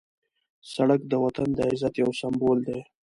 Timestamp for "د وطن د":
1.07-1.59